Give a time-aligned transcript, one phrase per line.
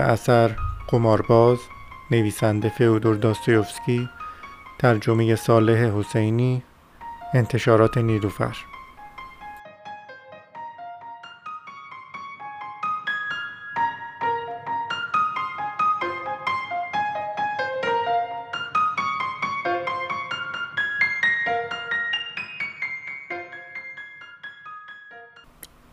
[0.00, 0.56] اثر
[0.88, 1.58] قمارباز
[2.10, 4.08] نویسنده فئودور داستایوفسکی
[4.78, 6.62] ترجمه صالح حسینی
[7.34, 8.56] انتشارات نیلوفر.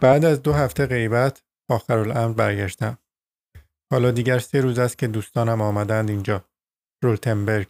[0.01, 2.97] بعد از دو هفته غیبت آخرالامر برگشتم.
[3.91, 6.45] حالا دیگر سه روز است که دوستانم آمدند اینجا.
[7.03, 7.67] رولتنبرگ.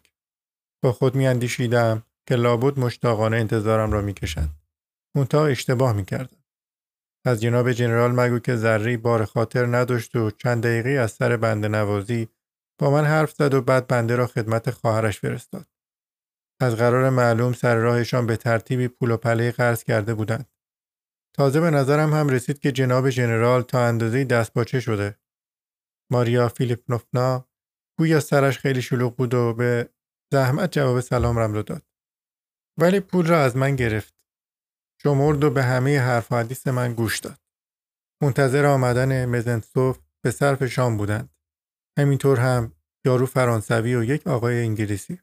[0.84, 4.50] با خود میاندیشیدم که لابد مشتاقانه انتظارم را می‌کشند.
[5.16, 6.38] منتها اشتباه می‌کردم.
[7.26, 11.68] از جناب جنرال مگو که ذره بار خاطر نداشت و چند دقیقه از سر بنده
[11.68, 12.28] نوازی
[12.80, 15.68] با من حرف زد و بعد بنده را خدمت خواهرش فرستاد.
[16.62, 20.50] از قرار معلوم سر راهشان به ترتیبی پول و پله قرض کرده بودند.
[21.36, 25.20] تازه به نظرم هم رسید که جناب ژنرال تا اندازه دستپاچه شده.
[26.12, 27.48] ماریا فیلیپنوفنا
[28.00, 29.90] گویا سرش خیلی شلوغ بود و به
[30.34, 31.84] زحمت جواب سلامم را داد.
[32.80, 34.16] ولی پول را از من گرفت.
[35.04, 37.40] شمرد و به همه حرف حدیث من گوش داد.
[38.24, 41.36] منتظر آمدن مزنسوف به صرف شام بودند.
[42.00, 42.72] همینطور هم
[43.06, 45.22] یارو فرانسوی و یک آقای انگلیسی.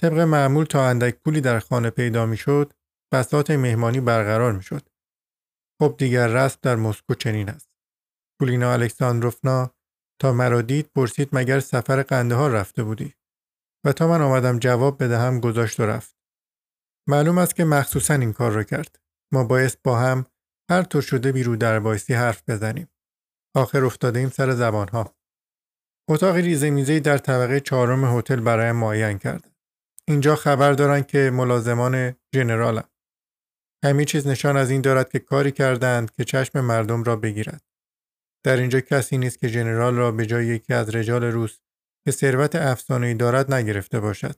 [0.00, 2.72] طبق معمول تا اندک پولی در خانه پیدا می‌شد
[3.12, 4.88] بساط مهمانی برقرار می‌شد.
[5.82, 7.70] خب دیگر رسم در مسکو چنین است.
[8.40, 9.74] پولینا الکساندروفنا
[10.20, 13.14] تا مرا دید پرسید مگر سفر قنده ها رفته بودی؟
[13.84, 16.16] و تا من آمدم جواب بدهم گذاشت و رفت.
[17.08, 18.98] معلوم است که مخصوصا این کار را کرد.
[19.32, 20.26] ما باید با هم
[20.70, 22.88] هر طور شده بیرو در بایستی حرف بزنیم.
[23.56, 25.14] آخر افتاده ایم سر زبانها.
[26.10, 29.50] اتاق ریزه میزه در طبقه چهارم هتل برای معین کرد.
[30.08, 32.88] اینجا خبر دارن که ملازمان ژنرالم
[33.84, 37.62] همه چیز نشان از این دارد که کاری کردند که چشم مردم را بگیرد.
[38.44, 41.58] در اینجا کسی نیست که ژنرال را به جای یکی از رجال روس
[42.04, 44.36] که ثروت افسانه‌ای دارد نگرفته باشد.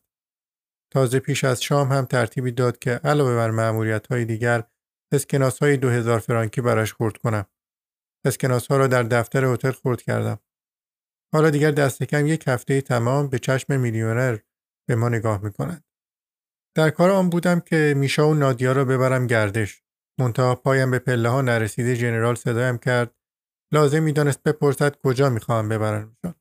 [0.92, 4.64] تازه پیش از شام هم ترتیبی داد که علاوه بر معمولیت های دیگر
[5.12, 7.46] اسکناس های دو هزار فرانکی براش خورد کنم.
[8.26, 10.38] اسکناس ها را در دفتر هتل خورد کردم.
[11.32, 14.38] حالا دیگر دست کم یک هفته تمام به چشم میلیونر
[14.88, 15.84] به ما نگاه می‌کنند.
[16.76, 19.82] در کار آن بودم که میشا و نادیا را ببرم گردش.
[20.20, 23.14] منتها پایم به پله ها نرسیده ژنرال صدایم کرد
[23.72, 26.34] لازم می‌دانست بپرسد کجا می‌خواهم ببرمشان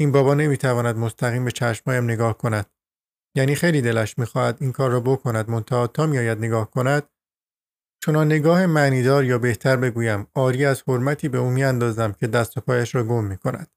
[0.00, 2.66] این بابا نمی‌تواند مستقیم به چشمایم نگاه کند.
[3.36, 7.08] یعنی خیلی دلش می‌خواهد این کار را بکند منتها تا میآید نگاه کند.
[8.02, 12.60] چون نگاه معنیدار یا بهتر بگویم آری از حرمتی به او میاندازم که دست و
[12.60, 13.70] پایش را گم می‌کند.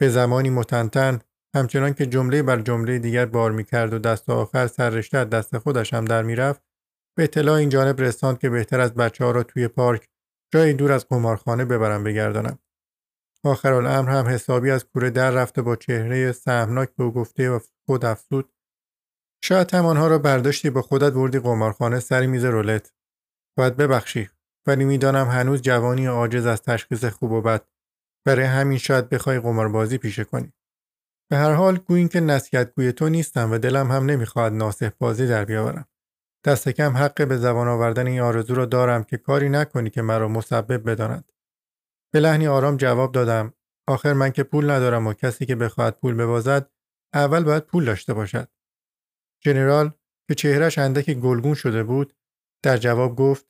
[0.00, 1.20] به زمانی متنتن
[1.56, 5.94] همچنان که جمله بر جمله دیگر بار می‌کرد و دست آخر سر رشته دست خودش
[5.94, 6.62] هم در می‌رفت
[7.16, 10.08] به اطلاع این جانب رساند که بهتر از بچه ها را توی پارک
[10.52, 12.58] جایی دور از قمارخانه ببرم بگردانم.
[13.44, 18.04] آخرالامر هم حسابی از کوره در رفته با چهره سهمناک به او گفته و خود
[18.04, 18.52] افسود
[19.44, 22.92] شاید هم آنها را برداشتی با خودت بردی قمارخانه سری میز رولت.
[23.58, 24.30] باید ببخشی
[24.66, 27.68] ولی می‌دانم هنوز جوانی عاجز از تشخیص خوب و بد.
[28.26, 30.52] برای همین شاید بخوای قماربازی پیشه کنی.
[31.30, 35.26] به هر حال گویین که نصیحت گوی تو نیستم و دلم هم نمی‌خواهد ناسح بازی
[35.26, 35.88] در بیاورم.
[36.46, 40.28] دست کم حق به زبان آوردن این آرزو را دارم که کاری نکنی که مرا
[40.28, 41.32] مسبب بداند.
[42.12, 43.52] به لحنی آرام جواب دادم
[43.88, 46.70] آخر من که پول ندارم و کسی که بخواهد پول ببازد
[47.14, 48.48] اول باید پول داشته باشد.
[49.44, 49.90] ژنرال
[50.28, 52.16] که چهرش اندکی گلگون شده بود
[52.64, 53.46] در جواب گفت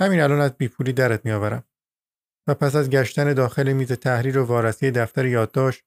[0.00, 1.64] همین الان از بیپولی درت میآورم.
[2.48, 5.84] و پس از گشتن داخل میز تحریر و وارسی دفتر یادداشت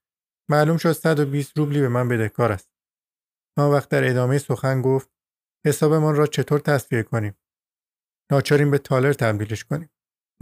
[0.50, 2.70] معلوم شد 120 روبلی به من بدهکار است.
[3.58, 5.17] آن وقت در ادامه سخن گفت
[5.66, 7.38] حسابمان را چطور تصفیه کنیم؟
[8.32, 9.90] ناچاریم به تالر تبدیلش کنیم.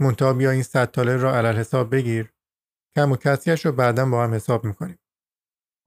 [0.00, 2.32] منتها بیا این صد تالر را علل حساب بگیر.
[2.96, 4.98] کم و کسیش رو بعدا با هم حساب می‌کنیم.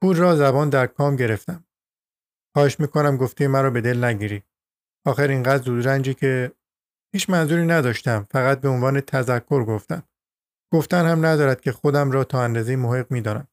[0.04, 1.64] پول را زبان در کام گرفتم.
[2.56, 4.44] خواهش می‌کنم گفته مرا به دل نگیری.
[5.06, 6.52] آخر اینقدر زود رنجی که
[7.14, 8.28] هیچ منظوری نداشتم.
[8.32, 10.04] فقط به عنوان تذکر گفتم.
[10.74, 13.48] گفتن هم ندارد که خودم را تا اندازه محق می‌دانم.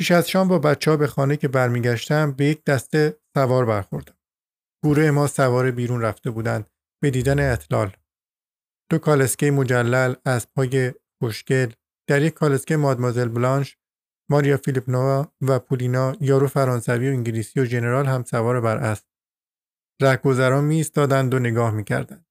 [0.00, 4.15] پیش از شام با بچه ها به خانه که برمیگشتم به یک دسته سوار برخوردم.
[4.86, 6.70] گروه ما سوار بیرون رفته بودند
[7.02, 7.96] به دیدن اطلال.
[8.90, 11.72] دو کالسکه مجلل از پای خوشگل
[12.08, 13.76] در یک کالسکه مادمازل بلانش
[14.30, 19.06] ماریا فیلیپنووا و پولینا یارو فرانسوی و انگلیسی و ژنرال هم سوار بر اسب
[20.02, 22.26] رهگذران می ایستادند و نگاه می‌کردند.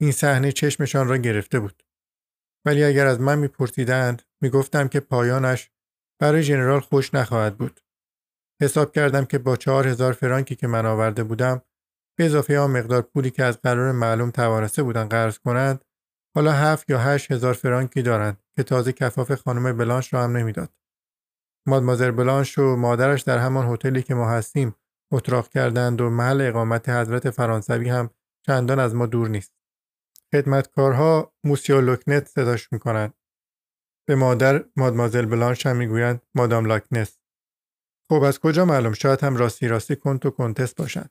[0.00, 1.82] این صحنه چشمشان را گرفته بود.
[2.66, 5.70] ولی اگر از من میپرسیدند می‌گفتم که پایانش
[6.20, 7.80] برای ژنرال خوش نخواهد بود.
[8.62, 11.62] حساب کردم که با چهار هزار فرانکی که من آورده بودم
[12.18, 15.84] به اضافه آن مقدار پولی که از قرار معلوم توانسته بودند قرض کنند
[16.34, 20.72] حالا هفت یا هشت هزار فرانکی دارند که تازه کفاف خانم بلانش را هم نمی‌داد.
[21.66, 24.74] مادمازر بلانش و مادرش در همان هتلی که ما هستیم
[25.12, 28.10] اتراق کردند و محل اقامت حضرت فرانسوی هم
[28.46, 29.52] چندان از ما دور نیست.
[30.32, 33.14] خدمتکارها موسیو le comte صداش می‌کنند.
[34.08, 37.18] به مادر مادمازل بلانش هم می‌گویند مادام la comtesse
[38.10, 41.10] خب از کجا معلوم؟ شاید هم راستی راستی کنت و کنتس باشند.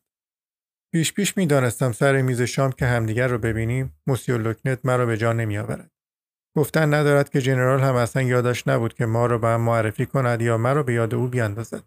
[0.95, 5.17] پیش پیش می‌دانستم سر میز شام که همدیگر رو ببینیم موسیو le comte مرا به
[5.17, 5.91] جا نمیآورد.
[6.57, 10.41] گفتن ندارد که جنرال هم اصلا یادش نبود که ما را به هم معرفی کند
[10.41, 11.83] یا مرا به یاد او بیاندازد.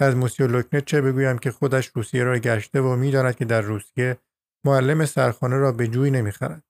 [0.00, 4.18] از موسیو لوکنت چه بگویم که خودش روسیه را گشته و می‌داند که در روسیه
[4.66, 6.62] معلم سرخانه را به جوی نمی‌خرد.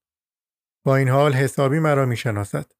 [0.87, 2.73] با این حال حسابی مرا می‌شناسد.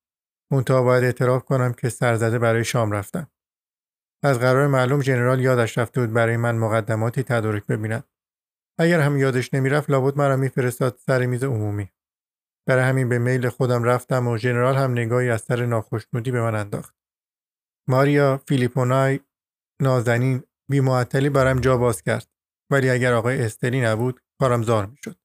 [0.53, 3.31] منتها باید اعتراف کنم که سرزده برای شام رفتم.
[4.23, 8.05] از قرار معلوم ژنرال یادش رفته بود برای من مقدماتی تدارک ببیند.
[8.79, 11.91] اگر هم یادش نمی‌رفت لابد مرا میفرستاد سر میز عمومی.
[12.69, 16.55] برای همین به میل خودم رفتم و ژنرال هم نگاهی از سر ناخشنودی به من
[16.55, 16.95] انداخت.
[17.89, 19.21] ماریا فیلیپونای
[19.83, 22.29] نازنین بیمعطلی برم جا باز کرد.
[22.71, 25.17] ولی اگر آقای استری نبود کارم زار می‌شد.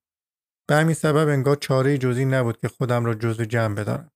[0.69, 4.11] به همین سبب انگار چاره جزی نبود که خودم را جزو جمع بدارم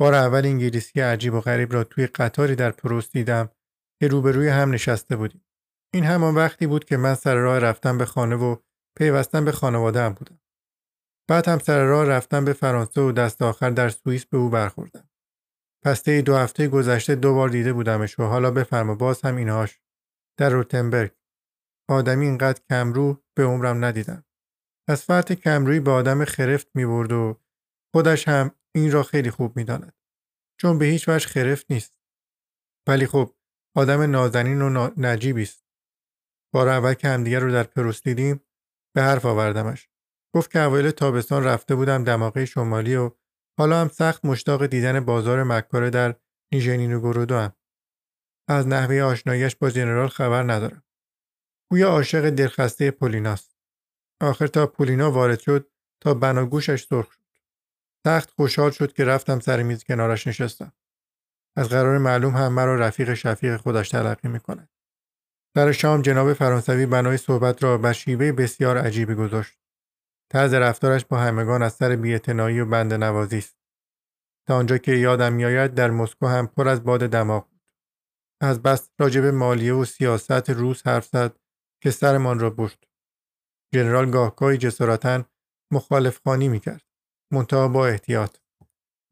[0.00, 3.48] بار اول انگلیسی عجیب و غریب را توی قطاری در پروست دیدم
[4.00, 5.44] که روبروی هم نشسته بودیم.
[5.94, 8.56] این همان وقتی بود که من سر راه رفتم به خانه و
[8.98, 10.40] پیوستن به خانواده هم بودم.
[11.28, 15.08] بعد هم سر راه رفتم به فرانسه و دست آخر در سوئیس به او برخوردم.
[15.84, 19.80] پس طی دو هفته گذشته دو بار دیده بودمش و حالا بفرما باز هم اینهاش.
[20.38, 21.12] در روتنبرگ
[21.90, 24.24] آدمی اینقدر کمرو به عمرم ندیدم.
[24.88, 27.40] از فرط کمرویی به آدم خرفت می برد و
[27.94, 29.92] خودش هم این را خیلی خوب می‌داند.
[30.60, 31.94] چون به هیچ وجه خرفت نیست.
[32.88, 33.34] ولی خب
[33.76, 35.67] آدم نازنین و نجیبی است.
[36.58, 38.40] بار اول که همدیگر رو در پروست دیدیم
[38.94, 39.88] به حرف آوردمش.
[40.34, 43.10] گفت که اوایل تابستان رفته بودم دماغه شمالی و
[43.58, 46.14] حالا هم سخت مشتاق دیدن بازار مکاره در
[46.52, 47.52] نیژنینوگورودو هم
[48.48, 50.82] از نحوه آشناییش با جنرال خبر ندارم.
[51.70, 53.56] گویا عاشق دلخسته پولیناست.
[54.20, 55.70] آخر تا پولینا وارد شد
[56.02, 57.22] تا بناگوشش سرخ شد.
[58.06, 60.72] سخت خوشحال شد که رفتم سر میز کنارش نشستم.
[61.56, 64.68] از قرار معلوم هم مرا رفیق شفیق خودش تلقی می‌کند.
[65.54, 69.58] در شام جناب فرانسوی بنای صحبت را بر شیوه بسیار عجیبی گذاشت.
[70.32, 73.56] طرز رفتارش با همگان از سر بیاعتنایی و بند نوازی است.
[74.48, 77.60] تا آنجا که یادم میآید در مسکو هم پر از باد دماغ بود.
[78.40, 81.38] از بس راجب مالیه و سیاست روس حرف زد
[81.82, 82.86] که سرمان را برد
[83.74, 85.24] ژنرال گاهگاهی جسارتا
[85.72, 86.82] مخالف خانی می‌کرد.
[87.32, 88.36] منتها با احتیاط.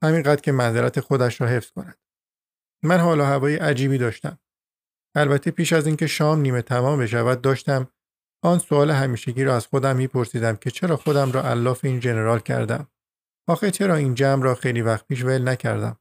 [0.04, 1.98] همینقدر که منظرت خودش را حفظ کند.
[2.84, 4.38] من حالا هوای عجیبی داشتم.
[5.16, 7.88] البته پیش از اینکه شام نیمه تمام بشود داشتم
[8.44, 12.88] آن سوال همیشگی را از خودم میپرسیدم که چرا خودم را الاف این جنرال کردم؟
[13.48, 15.98] آخه چرا این جمع را خیلی وقت پیش ول نکردم؟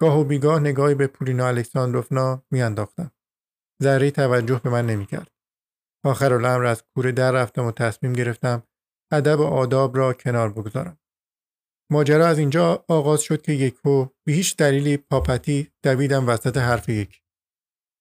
[0.00, 3.10] گاه و بیگاه نگاهی به پولینا الکساندروفنا میانداختم.
[3.82, 5.30] ذره توجه به من نمی‌کرد.
[6.04, 8.62] آخر الامر از کوره در رفتم و تصمیم گرفتم
[9.12, 10.98] ادب و آداب را کنار بگذارم.
[11.90, 17.21] ماجرا از اینجا آغاز شد که یکو به هیچ دلیلی پاپتی دویدم وسط حرف یک.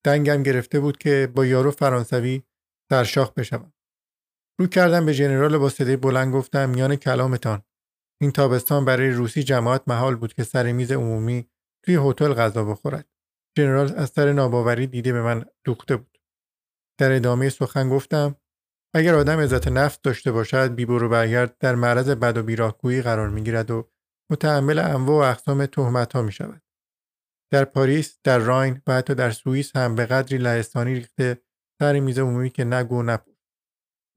[0.03, 2.43] دنگم گرفته بود که با یارو فرانسوی
[2.89, 3.73] سرشاخ بشوم.
[4.59, 7.63] رو کردم به ژنرال با صدای بلند گفتم میان کلامتان.
[8.21, 11.49] این تابستان برای روسی جماعت محال بود که سر میز عمومی
[11.85, 13.09] توی هتل غذا بخورد.
[13.57, 16.17] ژنرال از سر ناباوری دیده به من دوخته بود.
[16.99, 18.35] در ادامه سخن گفتم
[18.93, 23.71] اگر آدم عزت نفس داشته باشد بیبرو برگرد در معرض بد و بیراهگویی قرار می‌گیرد
[23.71, 23.89] و
[24.31, 26.61] متحمل انواع و اقسام تهمت ها می شود.
[27.53, 31.41] در پاریس، در راین و حتی در سوئیس هم به قدری لهستانی ریخته
[31.79, 33.35] سر میز عمومی که نگو نپوش.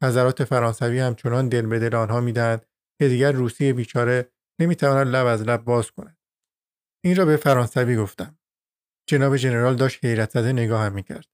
[0.03, 2.67] نظرات فرانسوی هم چنان دل به دل آنها می‌دهند
[2.99, 6.19] که دیگر روسی بیچاره نمی‌تواند لب از لب باز کند.
[7.05, 8.39] این را به فرانسوی گفتم.
[9.09, 11.27] جناب ژنرال داشت حیرت زده نگاه هم می‌کرد.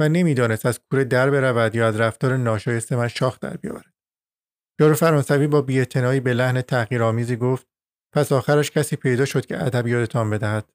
[0.00, 3.94] و نمی‌دانست از کوره در برود یا از رفتار ناشایست من شاخ در بیاورد
[4.80, 7.66] یارو فرانسوی با بیاعتنایی به لحن تحقیرآمیزی گفت
[8.14, 10.72] پس آخرش کسی پیدا شد که ادب یادتان بدهد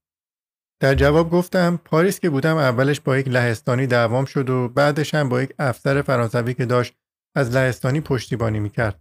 [0.81, 5.29] در جواب گفتم پاریس که بودم اولش با یک لهستانی دعوام شد و بعدش هم
[5.29, 6.95] با یک افسر فرانسوی که داشت
[7.35, 8.99] از لهستانی پشتیبانی می‌کرد.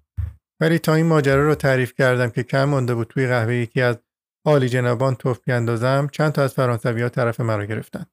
[0.61, 3.99] ولی تا این ماجرا رو تعریف کردم که کم مانده بود توی قهوه یکی از
[4.47, 8.07] عالی جنابان توف بیاندازم چند تا از فرانسوی ها طرف مرا گرفتن.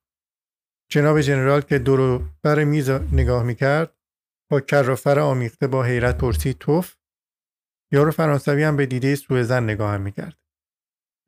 [0.91, 3.95] جناب جنرال که دورو بر میز نگاه می‌کرد
[4.51, 6.95] با کر آمیخته با حیرت پرسید توف؟
[7.91, 10.37] یارو فرانسوی هم به دیده سوء نگاه هم می‌کرد.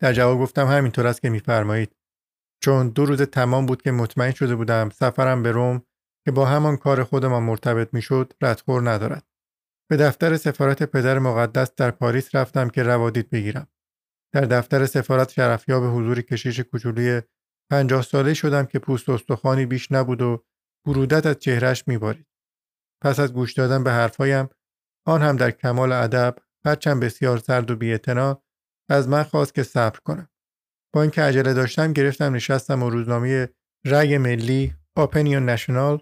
[0.01, 1.97] در جواب گفتم همینطور است که میفرمایید.
[2.63, 5.81] چون دو روز تمام بود که مطمئن شده بودم سفرم به روم
[6.25, 9.27] که با همان کار خودمان مرتبط می‌شد ردخور ندارد
[9.89, 13.67] به دفتر سفارت پدر مقدس در پاریس رفتم که روادید بگیرم.
[14.33, 17.21] در دفتر سفارت شرفیاب حضور کشیش کوچولوی
[17.71, 20.45] پنجاه ساله شدم که پوست استخوانی بیش نبود و
[20.85, 22.27] برودت از چهرش میبارید.
[23.03, 24.49] پس از گوش دادن به حرفهایم
[25.07, 26.35] آن هم در کمال ادب
[26.65, 28.43] هرچند بسیار سرد و بیاعتنا
[28.89, 30.29] از من خواست که صبر کنم.
[30.94, 33.50] با اینکه عجله داشتم گرفتم نشستم و روزنامه
[33.86, 36.01] رگ ملی اپنیون نشنال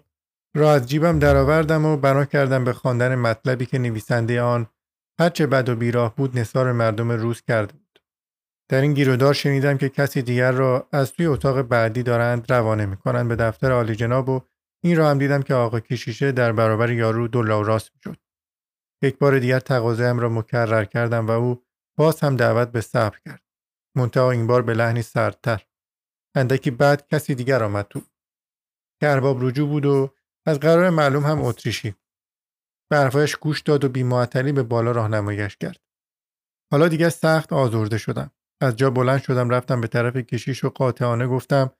[0.56, 4.66] را از جیبم درآوردم و بنا کردم به خواندن مطلبی که نویسنده آن
[5.20, 8.02] هرچه بد و بیراه بود نثار مردم روز کرده بود.
[8.68, 13.28] در این گیرودار شنیدم که کسی دیگر را از توی اتاق بعدی دارند روانه می‌کنند.
[13.28, 14.40] به دفتر عالی جناب و
[14.84, 18.20] این را هم دیدم که آقا کشیشه در برابر یارو دلا راست می‌شد.
[19.02, 21.62] یک بار دیگر تقاضایم را مکرر کردم و او
[21.98, 23.45] باز هم دعوت به صبر کرد.
[23.96, 25.66] منتها این بار به لحنی سردتر.
[26.34, 28.00] اندکی بعد کسی دیگر آمد تو.
[29.00, 30.14] که ارباب رجوع بود و
[30.46, 31.94] از قرار معلوم هم اتریشی.
[32.90, 35.80] به گوش داد و بیمعطلی به بالا راهنماییش کرد.
[36.72, 38.30] حالا دیگه سخت آزرده شدم.
[38.60, 41.70] از جا بلند شدم رفتم به طرف کشیش و قاطعانه گفتم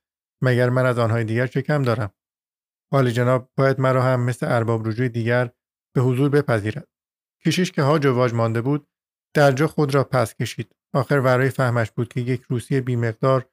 [0.42, 2.14] مگر من از آنهای دیگر چه کم دارم؟
[2.92, 5.50] حالی جناب باید مرا هم مثل ارباب رجوع دیگر
[5.94, 6.88] به حضور بپذیرد.
[7.46, 8.88] کشیش که هاج و واج مانده بود
[9.34, 10.74] در جا خود را پس کشید.
[10.96, 13.46] آخر ورای فهمش بود که یک روسی بیمقدار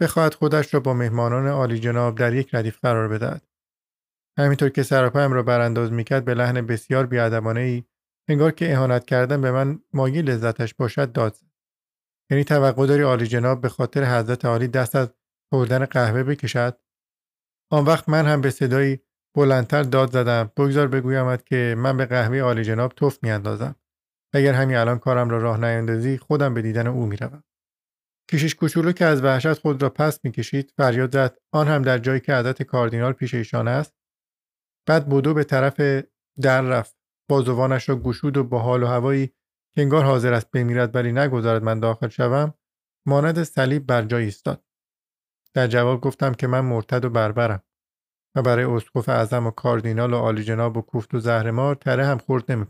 [0.00, 3.42] بخواهد خودش را با مهمانان عالی جناب در یک ردیف قرار بدهد.
[4.38, 7.84] همینطور که سراپایم را برانداز می‌کرد به لحن بسیار بیادبانه ای
[8.28, 11.36] انگار که اهانت کردن به من ماگی لذتش باشد داد
[12.30, 15.08] یعنی توقع داری عالی جناب به خاطر حضرت عالی دست از
[15.52, 16.80] خوردن قهوه بکشد؟
[17.72, 19.00] آن وقت من هم به صدایی
[19.36, 20.52] بلندتر داد زدم.
[20.56, 23.74] بگذار بگویمد که من به قهوه عالی جناب توف میاندازم.
[24.32, 27.44] اگر همین الان کارم را راه نیندازی خودم به دیدن او می‌روم.
[28.30, 32.20] کشیش کوچولو که از وحشت خود را پس می‌کشید فریاد زد آن هم در جایی
[32.20, 33.94] که عادت کاردینال پیش ایشان است.
[34.86, 36.04] بعد بودو به طرف
[36.40, 36.96] در رفت.
[37.30, 39.26] بازوانش را گشود و با حال و هوایی
[39.74, 42.54] که انگار حاضر است بمیرد ولی نگذارد من داخل شوم
[43.06, 44.64] مانند صلیب بر جای ایستاد.
[45.54, 47.62] در جواب گفتم که من مرتد و بربرم
[48.34, 52.18] و برای اسقف اعظم و کاردینال و عالی جناب و کوفت و زهرمار تره هم
[52.18, 52.66] خورد نمی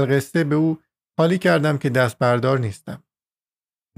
[0.00, 0.02] کنم.
[0.02, 0.82] القصه به او
[1.18, 3.04] حالی کردم که دست بردار نیستم.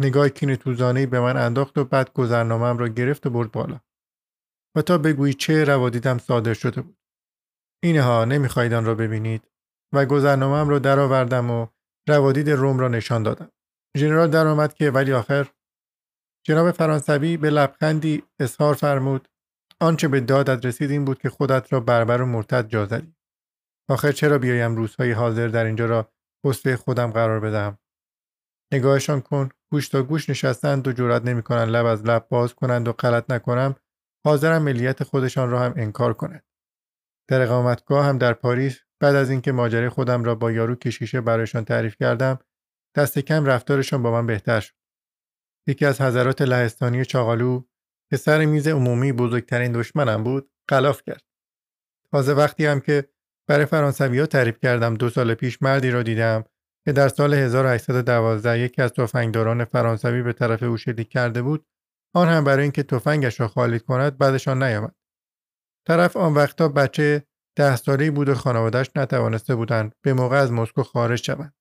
[0.01, 3.81] نگاه کین توزانه به من انداخت و بعد گذرنامم را گرفت و برد بالا.
[4.77, 6.99] و تا بگویی چه روادیدم صادر شده بود.
[7.83, 9.49] اینها نمی‌خواهید آن را ببینید
[9.95, 11.67] و گذرنامهام را درآوردم و
[12.09, 13.53] روادید روم را نشان دادم.
[13.99, 15.51] ژنرال درآمد که ولی آخر
[16.47, 19.29] جناب فرانسوی به لبخندی اظهار فرمود
[19.81, 23.16] آنچه به دادت رسید این بود که خودت را بربر و مرتد جا زدی
[23.89, 26.13] آخر چرا بیایم روزهای حاضر در اینجا را
[26.45, 27.79] حسفه خودم قرار بدم
[28.73, 29.49] نگاهشان کن.
[29.71, 33.75] گوش تا گوش نشستند و جرأت نمی‌کنند لب از لب باز کنند و غلط نکنم
[34.27, 36.45] حاضرم ملیت خودشان را هم انکار کنند
[37.29, 41.65] در اقامتگاه هم در پاریس بعد از اینکه ماجرای خودم را با یارو کشیشه برایشان
[41.65, 42.39] تعریف کردم
[42.97, 44.75] دست کم رفتارشان با من بهتر شد.
[45.67, 47.63] یکی از حضرات لهستانی چاقالو
[48.11, 51.25] که سر میز عمومی بزرگترین دشمنم بود قلاف کرد.
[52.13, 53.09] تازه وقتی هم که
[53.49, 56.45] برای فرانسوی ها تعریف کردم دو سال پیش مردی را دیدم
[56.85, 61.67] که در سال 1812 یکی از تفنگداران فرانسوی به طرف او شلیک کرده بود.
[62.15, 64.95] آن هم برای اینکه تفنگش را خالید کند بعدشان نیامد.
[65.87, 67.27] طرف آن وقتا بچه
[67.57, 71.55] ده ساله بود و خانوادهش نتوانسته بودند به موقع از مسکو خارج شوند.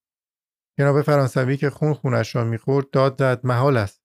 [0.79, 4.01] جناب فرانسوی که خون خونش را می‌خورد داد زد محال است.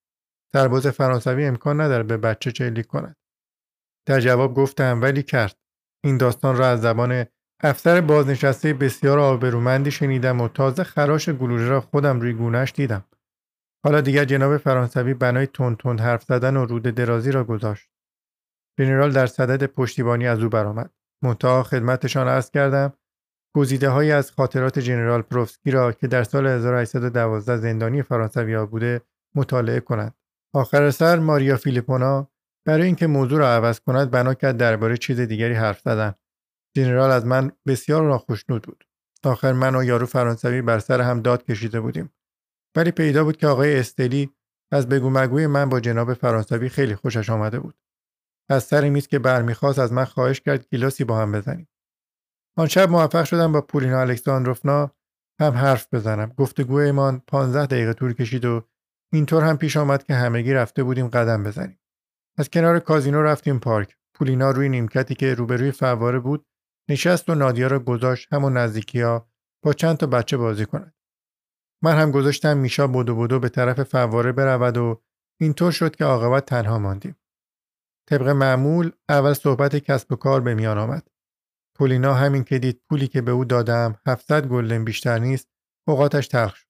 [0.53, 3.17] سرباز فرانسوی امکان نداره به بچه چلیک کند.
[4.07, 5.57] در جواب گفتم ولی کرد.
[6.05, 7.27] این داستان را از زبان
[7.63, 13.05] افسر بازنشسته بسیار آبرومندی شنیدم و تازه خراش گلوله را خودم روی گونهش دیدم.
[13.85, 17.91] حالا دیگر جناب فرانسوی بنای تند تند حرف زدن و رود درازی را گذاشت.
[18.81, 20.91] ژنرال در صدد پشتیبانی از او برآمد.
[21.23, 22.93] منتها خدمتشان عرض کردم
[23.57, 29.01] گزیده های از خاطرات ژنرال پروفسکی را که در سال 1812 زندانی فرانسوی بوده
[29.35, 30.15] مطالعه کنند.
[30.55, 32.31] آخر سر ماریا فیلیپونا
[32.67, 36.15] برای اینکه موضوع را عوض کند بنا کرد درباره چیز دیگری حرف زدن.
[36.77, 38.85] ژنرال از من بسیار ناخشنود بود.
[39.25, 42.13] آخر من و یارو فرانسوی بر سر هم داد کشیده بودیم.
[42.77, 44.31] ولی پیدا بود که آقای استلی
[44.73, 47.75] از بگو مگوی من با جناب فرانسوی خیلی خوشش آمده بود.
[48.51, 51.69] از سر میز که برمیخواست از من خواهش کرد گیلاسی با هم بزنیم.
[52.57, 54.91] آن شب موفق شدم با پولینا الکساندروفنا
[55.41, 56.33] هم حرف بزنم.
[56.37, 58.63] گفتگویمان پانزده دقیقه طول کشید و
[59.13, 61.81] اینطور هم پیش آمد که همگی رفته بودیم قدم بزنیم.
[62.39, 63.97] از کنار کازینو رفتیم پارک.
[64.15, 66.47] پولینا روی نیمکتی که روبروی فواره بود
[66.91, 69.31] نشست و نادیا را گذاشت همون نزدیکی ها
[69.65, 70.95] با چند تا بچه بازی کند.
[71.83, 75.03] من هم گذاشتم میشا بدو بدو به طرف فواره برود و
[75.41, 77.17] اینطور شد که عاقبت تنها ماندیم.
[78.09, 81.11] طبق معمول اول صحبت کسب و کار به میان آمد.
[81.79, 85.49] پولینا همین که دید پولی که به او دادم 700 گلدن بیشتر نیست
[85.89, 86.67] اوقاتش تلخ شد.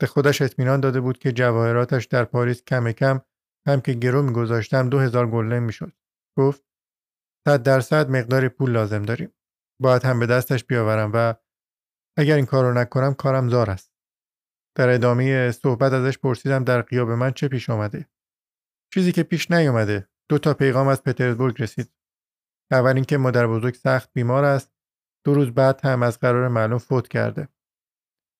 [0.00, 3.20] به خودش اطمینان داده بود که جواهراتش در پاریس کم کم
[3.66, 5.92] هم که گرو میگذاشتم دو هزار گلدن می‌شد.
[6.38, 6.67] گفت
[7.44, 9.34] صد درصد مقدار پول لازم داریم.
[9.82, 11.34] باید هم به دستش بیاورم و
[12.18, 13.92] اگر این کار رو نکنم کارم زار است.
[14.76, 18.08] در ادامه صحبت ازش پرسیدم در قیاب من چه پیش آمده
[18.94, 20.08] چیزی که پیش نیومده.
[20.30, 21.92] دو تا پیغام از پترزبورگ رسید.
[22.70, 24.72] اول اینکه مادر بزرگ سخت بیمار است.
[25.24, 27.48] دو روز بعد هم از قرار معلوم فوت کرده.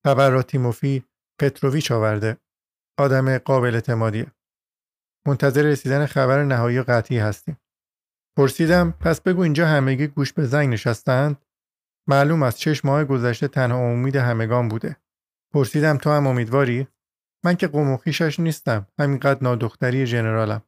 [0.06, 1.04] خبر را تیموفی
[1.40, 2.36] پتروویچ آورده.
[2.98, 4.32] آدم قابل اعتمادیه.
[5.26, 7.56] منتظر رسیدن خبر نهایی قطعی هستیم.
[8.38, 11.46] پرسیدم پس بگو اینجا همگی گوش به زنگ نشستند
[12.06, 14.96] معلوم است شش ماه گذشته تنها امید همگان بوده
[15.54, 16.88] پرسیدم تو هم امیدواری
[17.44, 17.98] من که قوم
[18.38, 20.62] نیستم همینقدر نادختری ژنرالم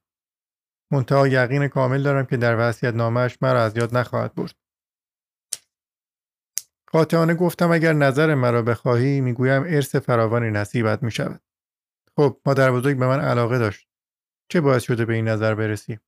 [0.92, 4.54] منتها یقین کامل دارم که در وصیت نامش مرا از یاد نخواهد برد
[6.86, 11.40] قاطعانه گفتم اگر نظر مرا بخواهی می‌گویم ارث فراوانی نصیبت می شود.
[12.16, 13.88] خب مادر بزرگ به من علاقه داشت.
[14.48, 16.00] چه باعث شده به این نظر برسی؟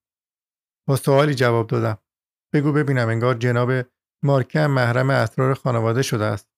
[0.88, 1.98] با سوالی جواب دادم.
[2.54, 3.72] بگو ببینم انگار جناب
[4.24, 6.48] مارکه محرم اسرار خانواده شده است.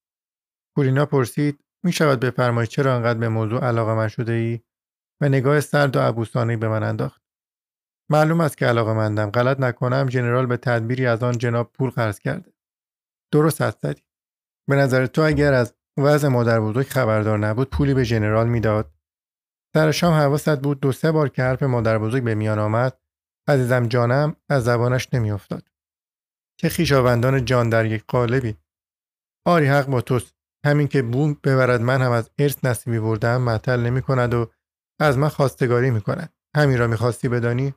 [0.76, 4.60] کورینا پرسید می شود بفرمایید چرا انقدر به موضوع علاقه من شده ای؟
[5.20, 7.22] و نگاه سرد و عبوسانه به من انداخت.
[8.10, 9.30] معلوم است که علاقه مندم.
[9.30, 12.52] غلط نکنم ژنرال به تدبیری از آن جناب پول قرض کرده.
[13.32, 13.80] درست هست
[14.68, 18.94] به نظر تو اگر از وضع مادر بزرگ خبردار نبود پولی به ژنرال می‌داد
[19.74, 23.00] سر شام حواست بود دو سه بار که حرف مادر بزرگ به میان آمد
[23.48, 25.70] عزیزم جانم از زبانش نمیافتاد.
[26.60, 28.56] که خیشاوندان جان در یک قالبی.
[29.46, 30.34] آری حق با توست.
[30.66, 34.50] همین که بوم ببرد من هم از ارث نصیبی بردم معطل نمی کند و
[35.00, 37.74] از من خواستگاری می کند همین را می‌خواستی بدانی؟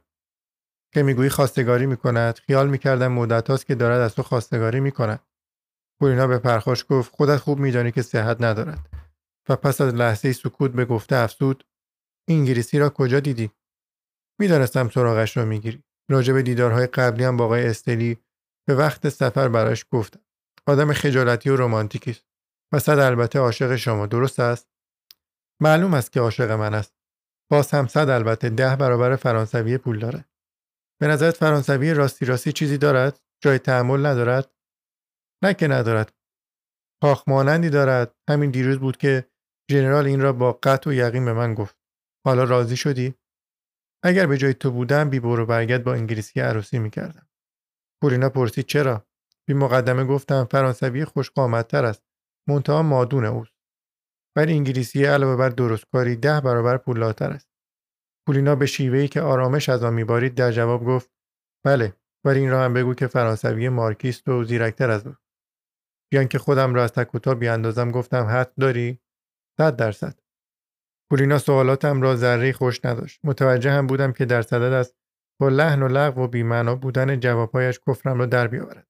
[0.94, 4.92] که می‌گویی خواستگاری می کند خیال می‌کردم مدت هاست که دارد از تو خواستگاری می
[4.92, 5.20] کند
[6.00, 8.90] پولینا به پرخاش گفت خودت خوب میدانی که صحت ندارد.
[9.50, 11.64] و پس از لحظه سکوت به گفته افسود
[12.28, 13.52] انگلیسی را کجا دیدی؟
[14.39, 15.84] می‌دانستم سراغش را می‌گیری.
[16.12, 18.17] راجع به دیدارهای قبلی هم با آقای استلی
[18.67, 20.20] به وقت سفر براش گفتم.
[20.68, 22.25] آدم خجالتی و رمانتیکی است.
[22.74, 24.68] و صد البته عاشق شما درست است؟
[25.62, 26.94] معلوم است که عاشق من است.
[27.51, 30.25] باز هم صد البته ده برابر فرانسوی پول داره.
[31.01, 34.51] به نظرت فرانسوی راستی راستی چیزی دارد؟ جای تحمل ندارد؟
[35.44, 36.14] نه که ندارد.
[37.27, 38.16] مانندی دارد.
[38.29, 39.25] همین دیروز بود که
[39.72, 41.77] ژنرال این را با قطع و یقین به من گفت.
[42.25, 43.16] حالا راضی شدی؟
[44.07, 47.27] اگر به جای تو بودم بی برو برگرد با انگلیسی عروسی می‌کردم.
[48.01, 49.07] پورینا پرسید چرا؟
[49.48, 52.03] بی مقدمه گفتم فرانسوی خوشقامتتر است.
[52.50, 53.53] منتها مادون اوست.
[54.35, 57.50] ولی انگلیسی علاوه بر درستکاری ده برابر پولاتر است.
[58.27, 61.11] پولینا به شیوهی که آرامش از آن میبارید در جواب گفت
[61.65, 61.93] بله
[62.25, 65.15] ولی این را هم بگو که فرانسوی مارکیست و زیرکتر از او.
[66.11, 69.00] بیان که خودم را از تک بیاندازم گفتم حد داری؟
[69.57, 70.20] صد درصد.
[71.09, 73.20] پولینا سوالاتم را ذره خوش نداشت.
[73.24, 74.96] متوجه هم بودم که در صدد است
[75.41, 78.87] با لحن و لغو و بیمعنا بودن جوابهایش کفرم را در بیاورد.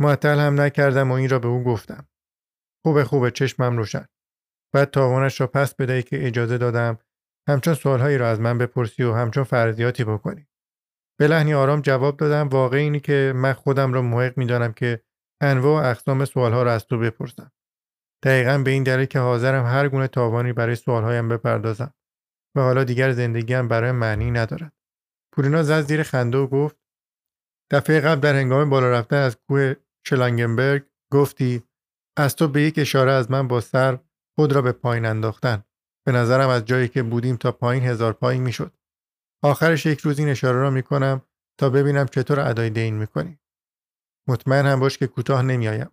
[0.00, 2.08] معطل هم نکردم و این را به او گفتم.
[2.86, 4.06] خوبه خوبه چشمم روشن.
[4.74, 6.98] بعد تاوانش را پس بدهی که اجازه دادم
[7.48, 10.46] همچون سوالهایی را از من بپرسی و همچون فرضیاتی بکنی.
[11.20, 12.48] به لحنی آرام جواب دادم.
[12.48, 15.02] واقع اینی که من خودم را محق می‌دانم که
[15.42, 17.52] انواع و اقسام سوالها را از تو بپرسم.
[18.22, 21.94] دقیقا به این دلیل که حاضرم هر گونه تاوانی برای سوالهایم بپردازم
[22.56, 24.72] و حالا دیگر زندگیم برای معنی ندارد.
[25.34, 26.76] پورینا زد زیر خنده و گفت
[27.70, 29.74] دفعه قبل در هنگام بالا رفتن از کوه
[30.06, 31.62] شلانگنبرگ گفتی
[32.18, 33.98] از تو به یک اشاره از من با سر
[34.38, 35.64] خود را به پایین انداختن.
[36.06, 38.72] به نظرم از جایی که بودیم تا پایین هزار پایین می‌شد.
[39.42, 41.22] آخرش یک روز این اشاره را می‌کنم
[41.60, 43.38] تا ببینم چطور ادای دین می‌کنی.
[44.28, 45.90] مطمئن هم باش که کوتاه نمیآیم.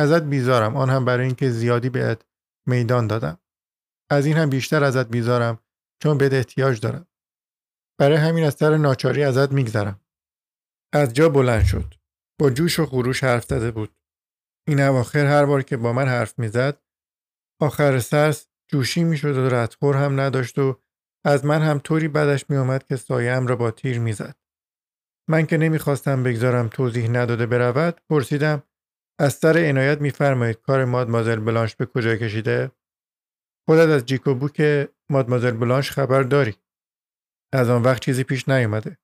[0.00, 0.76] ازت بیزارم.
[0.76, 2.22] آن هم برای اینکه زیادی بهت
[2.66, 3.38] میدان دادم.
[4.10, 5.58] از این هم بیشتر ازت بیزارم
[6.02, 7.06] چون بهت احتیاج دارم.
[7.98, 10.00] برای همین از سر ناچاری ازت میگذرم.
[10.94, 11.94] از جا بلند شد.
[12.40, 13.96] با جوش و خروش حرف زده بود.
[14.68, 16.82] این اواخر هر بار که با من حرف می‌زد
[17.60, 20.80] آخر سرس جوشی می‌شد و ردخور هم نداشت و
[21.24, 24.36] از من هم طوری بدش میآمد که سایم را با تیر می‌زد.
[25.28, 28.62] من که نمی‌خواستم بگذارم توضیح نداده برود پرسیدم
[29.20, 32.72] از سر عنایت میفرمایید کار مادمازل بلانش به کجا کشیده؟
[33.68, 36.54] خودت از جیکوبو که مادمازل بلانش خبر داری.
[37.54, 38.98] از آن وقت چیزی پیش نیامده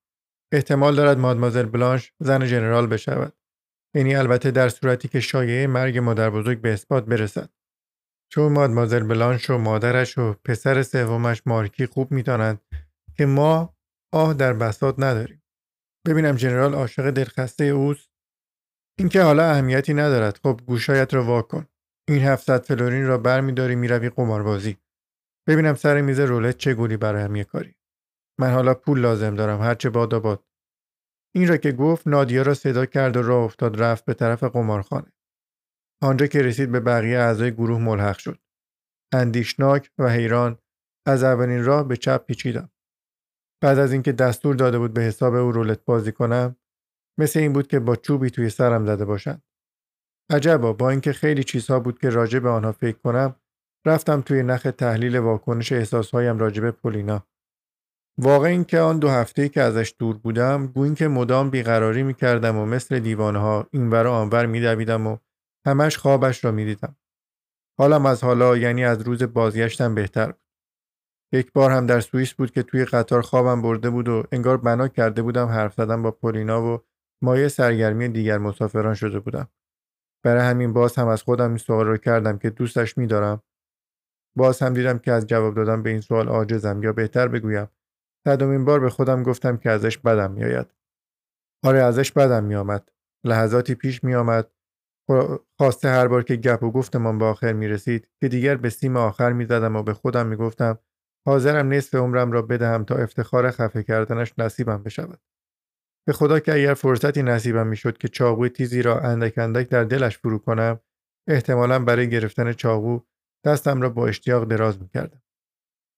[0.53, 3.33] احتمال دارد مادمازل بلانش زن ژنرال بشود.
[3.95, 7.51] یعنی البته در صورتی که شایعه مرگ مادر بزرگ به اثبات برسد.
[8.33, 12.61] چون مادمازل بلانش و مادرش و پسر سومش مارکی خوب می‌دانند
[13.17, 13.77] که ما
[14.13, 15.43] آه در بساط نداریم.
[16.07, 18.16] ببینم جنرال عاشق دلخسته اوست
[18.99, 20.39] اینکه حالا اهمیتی ندارد.
[20.43, 21.67] خب گوشایت را وا کن.
[22.09, 24.77] این 700 فلورین را برمیداری می‌روی قماربازی.
[25.49, 27.75] ببینم سر میز رولت چه گولی برای هم کاری.
[28.41, 30.45] من حالا پول لازم دارم هرچه باد و باد.
[31.35, 35.13] این را که گفت نادیا را صدا کرد و راه افتاد رفت به طرف قمارخانه.
[36.03, 38.41] آنجا که رسید به بقیه اعضای گروه ملحق شد.
[39.15, 40.59] اندیشناک و حیران
[41.07, 42.71] از اولین راه به چپ پیچیدم.
[43.63, 46.57] بعد از اینکه دستور داده بود به حساب او رولت بازی کنم
[47.19, 49.43] مثل این بود که با چوبی توی سرم زده باشند
[50.31, 53.37] عجبا با اینکه خیلی چیزها بود که راجع به آنها فکر کنم
[53.87, 57.27] رفتم توی نخ تحلیل واکنش احساسهایم راجع به پولینا.
[58.19, 62.57] واقع این که آن دو هفته که ازش دور بودم گوین که مدام بیقراری می‌کردم
[62.57, 65.17] و مثل دیوانه ها اینور و آنور میدویدم و
[65.67, 66.97] همش خوابش را می‌دیدم.
[67.79, 70.41] حالم از حالا یعنی از روز بازگشتم بهتر بود.
[71.33, 74.89] یک بار هم در سوئیس بود که توی قطار خوابم برده بود و انگار بنا
[74.89, 76.81] کرده بودم حرف زدم با پولینا و
[77.23, 79.49] مایه سرگرمی دیگر مسافران شده بودم.
[80.25, 83.43] برای همین باز هم از خودم این سوال رو کردم که دوستش میدارم.
[84.37, 87.69] باز هم دیدم که از جواب دادم به این سوال عاجزم یا بهتر بگویم.
[88.25, 90.67] صدومین بار به خودم گفتم که ازش بدم میآید.
[91.65, 92.89] آره ازش بدم میآمد.
[93.25, 94.51] لحظاتی پیش میآمد.
[95.59, 98.97] خواسته هر بار که گپ و گفتمان به آخر می رسید که دیگر به سیم
[98.97, 100.79] آخر می زدم و به خودم می گفتم
[101.27, 105.21] حاضرم نصف عمرم را بدهم تا افتخار خفه کردنش نصیبم بشود.
[106.07, 110.19] به خدا که اگر فرصتی نصیبم می‌شد که چاقوی تیزی را اندک اندک در دلش
[110.19, 110.81] فرو کنم
[111.29, 113.01] احتمالا برای گرفتن چاقو
[113.47, 115.23] دستم را با اشتیاق دراز می کردم.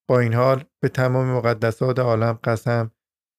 [0.09, 2.90] با این حال به تمام مقدسات عالم قسم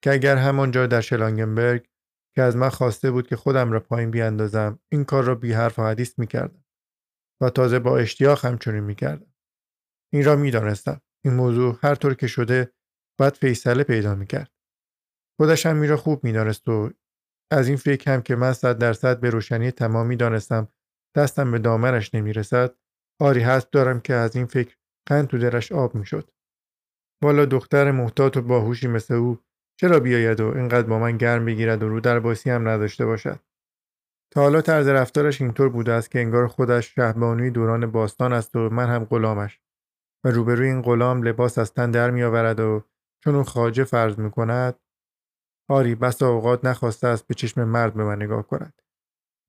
[0.03, 1.87] که اگر همانجا در شلانگنبرگ
[2.35, 5.79] که از من خواسته بود که خودم را پایین بیاندازم این کار را بی حرف
[5.79, 6.63] و حدیث می‌کردم
[7.41, 9.33] و تازه با اشتیاق همچنین می‌کردم.
[10.13, 11.01] این را می‌دانستم.
[11.25, 12.71] این موضوع هر طور که شده
[13.19, 14.51] باید فیصله پیدا می‌کرد.
[15.39, 16.91] خودش هم میرا خوب می‌دانست و
[17.51, 20.67] از این فکر هم که من صد درصد به روشنی تمامی دانستم
[21.15, 22.75] دستم به دامنش نمی‌رسد
[23.21, 24.75] آری هست دارم که از این فکر
[25.09, 26.31] قند تو درش آب می‌شد.
[27.23, 29.39] والا دختر محتاط و باهوشی مثل او
[29.79, 33.39] چرا بیاید و اینقدر با من گرم بگیرد و رو در باسی هم نداشته باشد؟
[34.33, 38.69] تا حالا طرز رفتارش اینطور بوده است که انگار خودش شهبانوی دوران باستان است و
[38.69, 39.59] من هم غلامش
[40.25, 42.83] و روبروی این غلام لباس از تن در میآورد و
[43.23, 44.79] چون اون خاجه فرض می کند
[45.69, 48.81] آری بس اوقات نخواسته است به چشم مرد به من نگاه کند.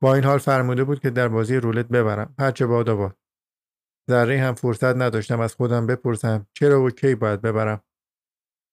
[0.03, 2.35] با این حال فرموده بود که در بازی رولت ببرم.
[2.39, 3.13] هرچه باد و
[4.11, 7.83] ذره هم فرصت نداشتم از خودم بپرسم چرا و کی باید ببرم.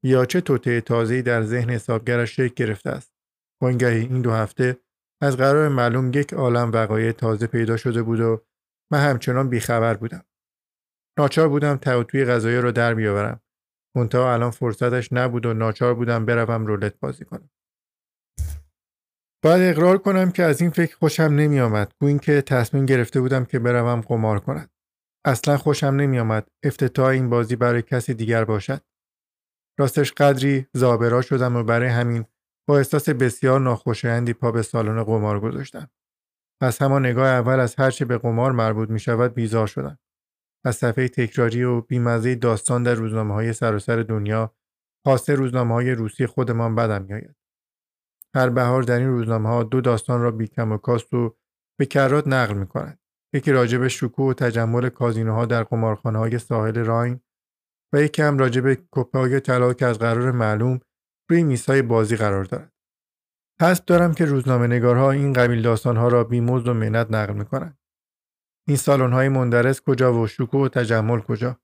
[0.04, 3.14] یا چه توطعه تازه‌ای در ذهن حسابگرش شکل گرفته است.
[3.62, 4.78] وانگهی این دو هفته
[5.22, 8.46] از قرار معلوم یک عالم وقایع تازه پیدا شده بود و
[8.92, 10.24] من همچنان بیخبر بودم.
[11.20, 13.42] ناچار بودم توی غذایی را در بیاورم.
[13.98, 17.50] منتها الان فرصتش نبود و ناچار بودم بروم رولت بازی کنم.
[19.44, 23.46] باید اقرار کنم که از این فکر خوشم نمی آمد گوین که تصمیم گرفته بودم
[23.46, 24.72] که بروم قمار کند.
[25.26, 28.82] اصلا خوشم نمی آمد افتتاح این بازی برای کسی دیگر باشد.
[29.80, 32.26] راستش قدری زابرا شدم و برای همین
[32.68, 35.90] با احساس بسیار ناخوشایندی پا به سالن قمار گذاشتم.
[36.62, 40.00] از همان نگاه اول از هرچه به قمار مربوط می شود بیزار شدم.
[40.66, 44.56] از صفحه تکراری و بیمزه داستان در روزنامه های سراسر دنیا
[45.06, 47.36] خاصه روزنامه های روسی خودمان بدم میآید.
[48.36, 51.36] هر بهار در این روزنامه ها دو داستان را بیکم و کاست و
[51.80, 53.00] به کرات نقل می کنند.
[53.34, 57.20] یکی راجع به شکوه و تجمل کازینوها در قمارخانه های ساحل راین
[57.94, 60.80] و یکی هم راجع به کپای طلا که از قرار معلوم
[61.30, 62.74] روی میزهای بازی قرار دارد.
[63.62, 67.77] حسب دارم که روزنامه نگارها این قبیل داستانها را بیمزد و منت نقل می‌کنند.
[68.68, 71.60] این سالن های مندرس کجا و شکوه و تجمل کجا؟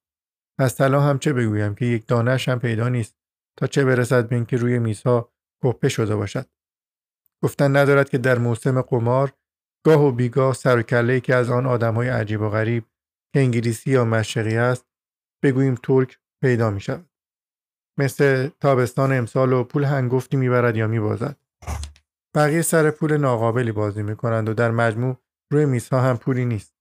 [0.60, 3.16] از طلا هم چه بگویم که یک دانش هم پیدا نیست
[3.58, 6.46] تا چه برسد به اینکه روی میزها کپه شده باشد.
[7.44, 9.34] گفتن ندارد که در موسم قمار
[9.86, 12.86] گاه و بیگاه سر و که از آن آدم های عجیب و غریب
[13.34, 14.86] که انگلیسی یا مشرقی است
[15.44, 17.10] بگوییم ترک پیدا می شود.
[17.98, 21.38] مثل تابستان امسال و پول هنگفتی می‌برد یا میبازد.
[22.36, 25.18] بقیه سر پول ناقابلی بازی می‌کنند و در مجموع
[25.52, 26.73] روی میزها هم پولی نیست.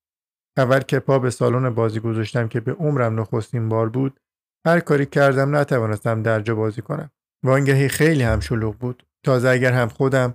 [0.57, 4.21] اول که پا به سالن بازی گذاشتم که به عمرم نخستین بار بود
[4.67, 7.11] هر کاری کردم نتوانستم درجا بازی کنم.
[7.45, 9.07] وانگهی خیلی هم شلوغ بود.
[9.25, 10.35] تازه اگر هم خودم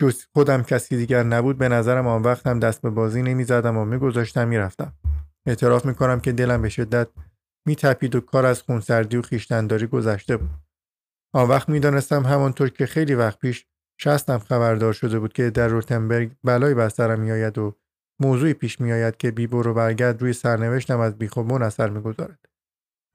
[0.00, 3.84] جز خودم کسی دیگر نبود به نظرم آن وقت هم دست به بازی نمی‌زدم و
[3.84, 4.92] میگذاشتم می‌رفتم.
[5.46, 7.08] اعتراف می‌کنم که دلم به شدت
[7.66, 10.50] میتپید و کار از خونسردی و خیشتنداری گذشته بود
[11.34, 13.66] آن وقت می‌دانستم همانطور که خیلی وقت پیش
[14.00, 17.76] شستم خبردار شده بود که در روتنبرگ بلایی بر سرم میآید و
[18.20, 22.48] موضوعی پیش میآید که بی و برگرد روی سرنوشتم از بیخوبون اثر می‌گذارد.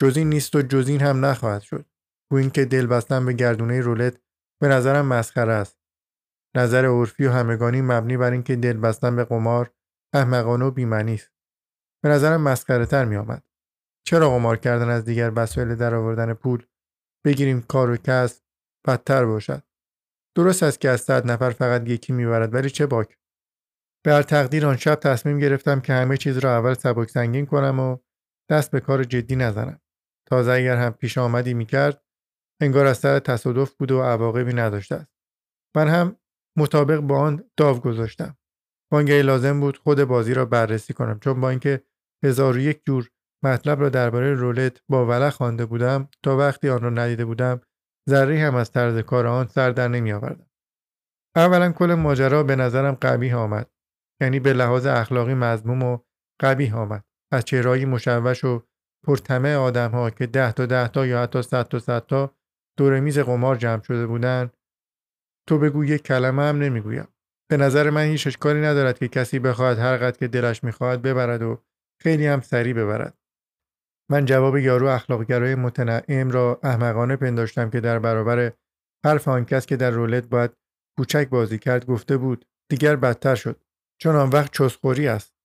[0.01, 1.85] جز این نیست و جز این هم نخواهد شد.
[2.31, 4.17] گوین که دل بستن به گردونه رولت
[4.61, 5.77] به نظرم مسخره است.
[6.55, 9.71] نظر عرفی و همگانی مبنی بر اینکه دل بستن به قمار
[10.13, 11.31] احمقانه و بیمنی است.
[12.03, 13.43] به نظرم مسخره تر می آمد.
[14.07, 16.65] چرا قمار کردن از دیگر وسایل در آوردن پول؟
[17.25, 18.43] بگیریم کار و کسب
[18.87, 19.63] بدتر باشد.
[20.35, 23.17] درست است که از صد نفر فقط یکی می‌برد ولی چه باک؟
[24.05, 27.79] به هر تقدیر آن شب تصمیم گرفتم که همه چیز را اول سبک سنگین کنم
[27.79, 27.97] و
[28.51, 29.81] دست به کار جدی نزنم.
[30.29, 32.03] تازه اگر هم پیش آمدی می‌کرد
[32.61, 35.11] انگار از سر تصادف بود و عواقبی نداشته است.
[35.75, 36.15] من هم
[36.57, 38.37] مطابق با آن داو گذاشتم.
[38.91, 41.83] وانگهی لازم بود خود بازی را بررسی کنم چون با اینکه
[42.25, 43.09] هزار و یک جور
[43.43, 47.61] مطلب را درباره رولت با ولع خوانده بودم تا وقتی آن را ندیده بودم
[48.09, 50.49] ذره هم از طرز کار آن سر در نمی آوردم.
[51.35, 53.74] اولا کل ماجرا به نظرم قبیح آمد.
[54.21, 55.99] یعنی به لحاظ اخلاقی مضموم و
[56.41, 57.03] قبیح آمد.
[57.33, 58.63] از چهرهایی مشوش و
[59.07, 62.35] پرتمه آدم ها که ده تا ده تا یا حتی صد تا صد تا
[62.77, 64.57] دور میز قمار جمع شده بودند
[65.49, 67.07] تو بگو یک کلمه هم نمی‌گویم.
[67.49, 71.41] به نظر من هیچ اشکالی ندارد که کسی بخواهد هر قد که دلش می‌خواهد ببرد
[71.41, 71.61] و
[72.01, 73.17] خیلی هم سریع ببرد.
[74.11, 78.51] من جواب یارو اخلاقگرای متنعم را احمقانه پنداشتم که در برابر
[79.05, 80.51] حرف آن کس که در رولت باید
[80.97, 83.64] کوچک بازی کرد گفته بود دیگر بدتر شد.
[83.97, 85.35] چون آن وقت چسخوری است.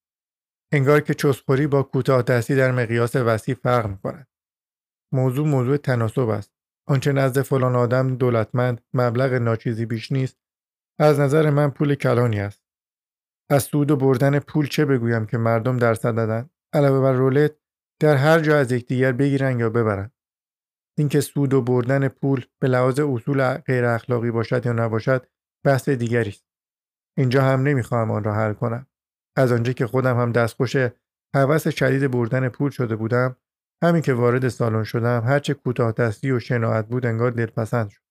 [0.73, 4.29] انگار که چسخوری با کوتاه دستی در مقیاس وسیع فرق می کند.
[5.13, 6.53] موضوع موضوع تناسب است.
[6.89, 10.37] آنچه نزد فلان آدم دولتمند مبلغ ناچیزی بیش نیست
[10.99, 12.63] از نظر من پول کلانی است.
[13.51, 17.53] از سود و بردن پول چه بگویم که مردم درصد دادن؟ علاوه بر رولت
[18.01, 20.11] در هر جا از یکدیگر بگیرن یا ببرن.
[20.99, 25.27] اینکه سود و بردن پول به لحاظ اصول غیر اخلاقی باشد یا نباشد
[25.65, 26.50] بحث دیگری است.
[27.19, 28.87] اینجا هم نمی‌خواهم آن را حل کنم.
[29.37, 30.77] از آنجا که خودم هم دستخوش
[31.35, 33.37] هوس شدید بردن پول شده بودم
[33.83, 38.03] همین که وارد سالن شدم هرچه کوتاه دستی و شناعت بود انگار دلپسند شد.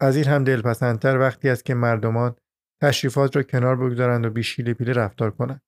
[0.00, 2.36] از این هم دلپسندتر وقتی است که مردمان
[2.82, 5.62] تشریفات را کنار بگذارند و بیشیله پیله رفتار کنند.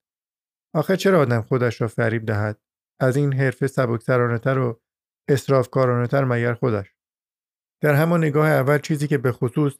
[0.74, 2.58] آخه چرا آدم خودش را فریب دهد؟
[3.00, 4.80] از این حرفه سبکسرانهتر و
[6.06, 6.94] تر مگر خودش؟
[7.82, 9.72] در همان نگاه اول چیزی که به خصوص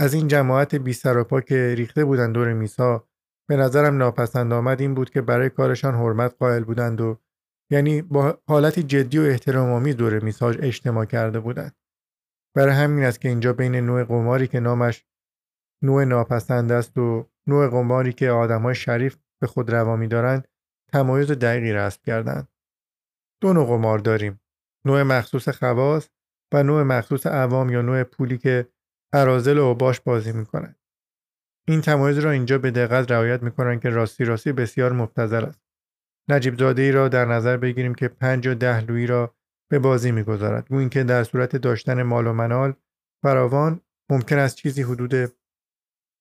[0.00, 3.08] از این جماعت بی سر و پا که ریخته بودند دور میزها
[3.48, 7.18] به نظرم ناپسند آمد این بود که برای کارشان حرمت قائل بودند و
[7.70, 11.76] یعنی با حالتی جدی و احترام دور میزها اجتماع کرده بودند.
[12.56, 15.06] برای همین است که اینجا بین نوع قماری که نامش
[15.82, 20.48] نوع ناپسند است و نوع قماری که آدمهای شریف به خود روامی دارند
[20.92, 22.48] تمایز دقیقی رسم کردند.
[23.42, 24.40] دو نوع قمار داریم
[24.86, 26.08] نوع مخصوص خواص
[26.54, 28.68] و نوع مخصوص عوام یا نوع پولی که
[29.12, 30.76] ارازل و باش بازی می‌کنند
[31.68, 35.60] این تمایز را اینجا به دقت رعایت می‌کنند که راستی راستی بسیار مبتذل است.
[36.30, 39.34] نجیب زاده ای را در نظر بگیریم که پنج و ده لویی را
[39.70, 40.68] به بازی می‌گذارد.
[40.68, 42.74] گویا اینکه در صورت داشتن مال و منال
[43.22, 45.14] فراوان ممکن است چیزی حدود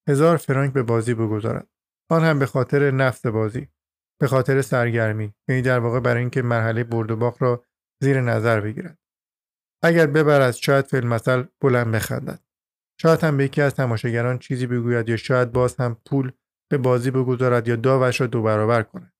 [0.09, 1.67] هزار فرانک به بازی بگذارد.
[2.09, 3.67] آن هم به خاطر نفس بازی
[4.19, 7.63] به خاطر سرگرمی یعنی در واقع برای اینکه مرحله برد و باخت را
[8.03, 8.97] زیر نظر بگیرد.
[9.83, 12.46] اگر ببرد شاید فیلم مثل بلند بخندد.
[13.01, 16.31] شاید هم به یکی از تماشاگران چیزی بگوید یا شاید باز هم پول
[16.71, 19.13] به بازی بگذارد یا داوش را دو برابر کند.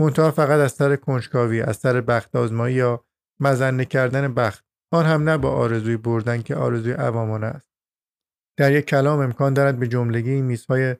[0.00, 3.04] منتها فقط از سر کنجکاوی از سر بخت آزمایی یا
[3.40, 4.64] مزنه کردن بخت.
[4.92, 7.72] آن هم نه با آرزوی بردن که آرزوی عوامانه است.
[8.58, 10.96] در یک کلام امکان دارد به جملگی میزهای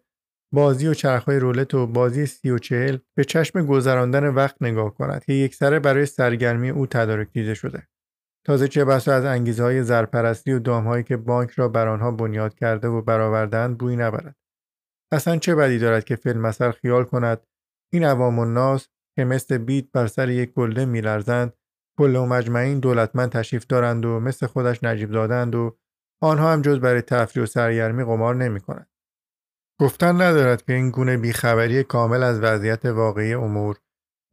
[0.55, 5.25] بازی و چرخهای رولت و بازی سی و چهل به چشم گذراندن وقت نگاه کند.
[5.25, 7.88] که یک سره برای سرگرمی او تدارک دیده شده.
[8.46, 12.55] تازه چه بسا از انگیزه های زرپرستی و دامهایی که بانک را بر آنها بنیاد
[12.55, 14.37] کرده و برآوردهاند بوی نبرد.
[15.12, 17.46] اصلا چه بدی دارد که فیلم مثل خیال کند
[17.92, 21.52] این عوام و ناس که مثل بیت بر سر یک گلده میلرزند
[21.98, 25.78] کل و مجمعین دولتمند تشریف دارند و مثل خودش نجیب دادند و
[26.22, 28.90] آنها هم جز برای تفریح و سرگرمی قمار نمی کنند.
[29.81, 33.81] گفتن ندارد که این گونه بیخبری کامل از وضعیت واقعی امور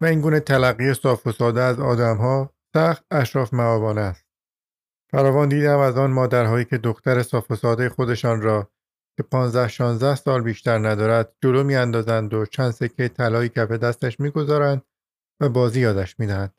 [0.02, 4.26] و این گونه تلقی صاف و ساده از آدمها سخت اشراف معابانه است.
[5.12, 8.72] فراوان دیدم از آن مادرهایی که دختر صاف و ساده خودشان را
[9.18, 14.82] که 15 16 سال بیشتر ندارد جلو میاندازند و چند سکه طلایی کف دستش می‌گذارند
[15.42, 16.54] و بازی یادش می‌دهند.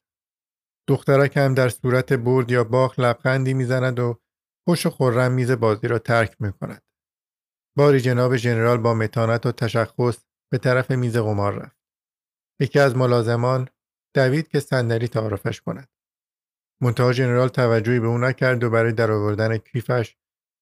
[0.89, 4.21] دخترک هم در صورت برد یا باخ لبخندی می‌زند و
[4.69, 6.83] خوش و خورم میز بازی را ترک می‌کند.
[7.77, 11.77] باری جناب ژنرال با متانت و تشخص به طرف میز قمار رفت.
[12.61, 13.69] یکی از ملازمان
[14.17, 15.89] دوید که صندلی تعارفش کند.
[16.83, 20.17] منتها ژنرال توجهی به او نکرد و برای درآوردن کیفش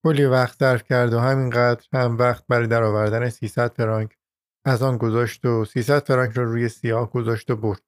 [0.04, 4.18] کلی وقت صرف کرد و همینقدر هم وقت برای درآوردن 300 فرانک
[4.64, 7.82] از آن گذاشت و 300 فرانک را روی سیاه گذاشت و برد.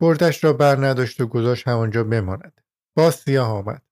[0.00, 2.60] بردش را بر نداشت و گذاشت همانجا بماند.
[2.96, 3.82] باز سیاه آمد.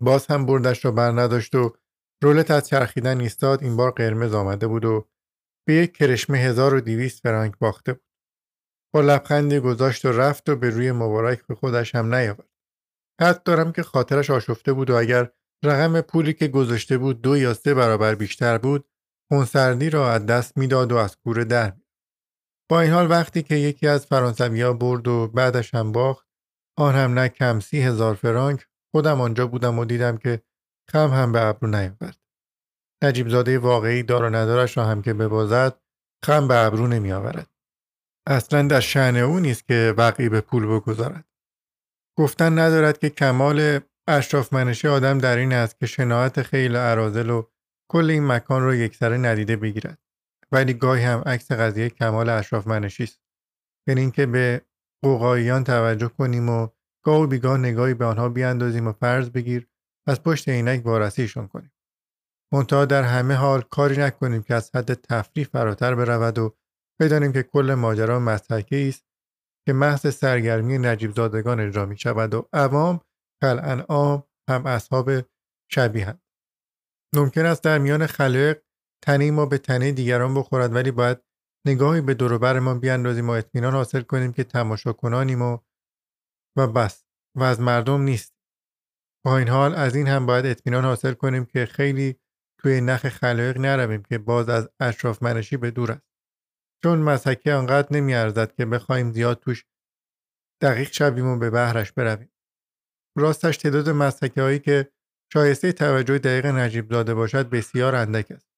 [0.00, 1.76] باز هم بردش را بر نداشت و
[2.22, 5.08] رولت از چرخیدن ایستاد این بار قرمز آمده بود و
[5.66, 8.08] به یک کرشمه 1200 فرانک باخته بود.
[8.94, 12.47] با لبخندی گذاشت و رفت و به روی مبارک به خودش هم نیاورد.
[13.20, 15.30] حد دارم که خاطرش آشفته بود و اگر
[15.64, 18.88] رقم پولی که گذاشته بود دو یا سه برابر بیشتر بود
[19.32, 21.72] خونسردی را از دست می‌داد و از کوره در
[22.70, 26.26] با این حال وقتی که یکی از فرانسویا برد و بعدش هم باخت
[26.78, 30.42] آن هم نه کم سی هزار فرانک خودم آنجا بودم و دیدم که
[30.90, 32.18] خم هم به ابرو نیاورد
[33.04, 35.80] نجیب زاده واقعی دار و ندارش را هم که ببازد
[36.24, 37.50] خم به ابرو نمی آورد.
[38.26, 41.27] اصلا در شعن او نیست که وقعی به پول بگذارد.
[42.18, 47.42] گفتن ندارد که کمال اشراف منشی آدم در این است که شناعت خیل عرازل و
[47.90, 49.98] کل این مکان را یکسره ندیده بگیرد.
[50.52, 53.20] ولی گاهی هم عکس قضیه کمال اشراف منشی است.
[53.88, 54.62] یعنی اینکه به
[55.02, 56.68] قوقاییان توجه کنیم و
[57.04, 59.68] گاه و بیگاه نگاهی به آنها بیاندازیم و فرض بگیر
[60.06, 61.72] از پشت عینک وارسیشون کنیم.
[62.52, 66.56] منتها در همه حال کاری نکنیم که از حد تفریح فراتر برود و
[67.00, 69.07] بدانیم که کل ماجرا مسحکی است
[69.68, 73.00] که محض سرگرمی نجیب زادگان اجرا می شود و عوام
[73.42, 75.10] کالانعام هم اصحاب
[75.70, 76.22] شبیهند.
[77.14, 78.58] ممکن است در میان خلق
[79.04, 81.18] تنه ما به تنه دیگران بخورد ولی باید
[81.66, 85.58] نگاهی به دوروبرمان بیاندازیم و اطمینان حاصل کنیم که تماشا کنانیم و
[86.58, 87.04] و بس
[87.36, 88.34] و از مردم نیست.
[89.24, 92.20] با این حال از این هم باید اطمینان حاصل کنیم که خیلی
[92.60, 96.17] توی نخ خلایق نرویم که باز از اشراف منشی به دور است
[96.82, 99.64] چون مسحکی آنقدر نمیارزد که بخوایم زیاد توش
[100.62, 102.32] دقیق شویم و به بهرش برویم.
[103.18, 104.92] راستش تعداد مسحکی هایی که
[105.32, 108.48] شایسته توجه دقیق نجیب داده باشد بسیار اندک است.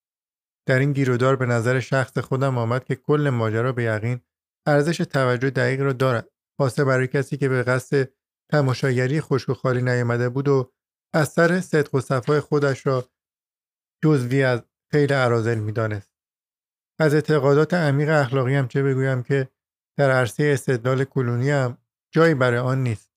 [0.67, 4.21] در این گیرودار به نظر شخص خودم آمد که کل ماجرا به یقین
[4.67, 6.29] ارزش توجه دقیق را دارد.
[6.57, 8.09] خاصه برای کسی که به قصد
[8.51, 10.73] تماشاگری خشک و خالی نیامده بود و
[11.13, 13.09] از سر صدق و صفای خودش را
[14.03, 16.10] جزوی از خیل عرازل می‌دانست.
[17.01, 19.49] از اعتقادات عمیق اخلاقی هم چه بگویم که
[19.97, 21.77] در عرصه استدلال کلونی هم
[22.11, 23.11] جایی برای آن نیست.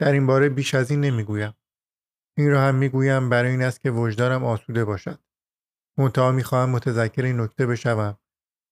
[0.00, 1.54] در این باره بیش از این نمی‌گویم.
[2.38, 5.18] این را هم می‌گویم برای این است که وجدانم آسوده باشد.
[5.98, 8.18] منتها می‌خواهم متذکر این نکته بشوم.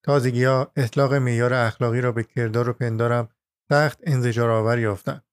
[0.05, 3.29] تازگی ها اطلاق معیار اخلاقی را به کردار و پندارم
[3.69, 5.23] سخت انزجار آور یافتم.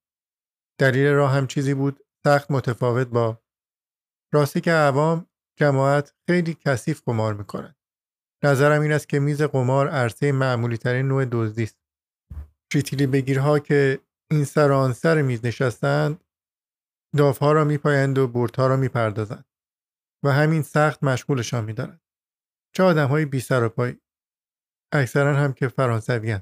[0.79, 3.41] دلیل راه هم چیزی بود سخت متفاوت با
[4.33, 5.27] راستی که عوام
[5.59, 7.82] جماعت خیلی کثیف قمار می‌کنند
[8.43, 11.77] نظرم این است که میز قمار عرصه معمولی ترین نوع دزدی است.
[12.73, 13.99] شیتیلی بگیرها که
[14.31, 16.23] این سر آن سر میز نشستند
[17.17, 19.45] دافها را میپایند و بردها را می‌پردازند
[20.25, 22.01] و همین سخت مشغولشان میدارند
[22.75, 24.01] چه آدم های بی سر و پایی
[24.93, 26.39] اکثرا هم که فرانسوی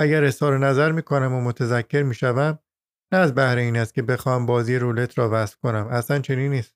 [0.00, 2.58] اگر اظهار نظر می‌کنم و متذکر می‌شوم
[3.12, 5.86] نه از بهر این است که بخوام بازی رولت را وصف کنم.
[5.86, 6.74] اصلا چنین نیست.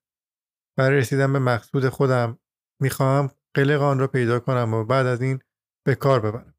[0.79, 2.39] برای رسیدن به مقصود خودم
[2.83, 5.39] می‌خواهم قلق آن را پیدا کنم و بعد از این
[5.87, 6.55] به کار ببرم.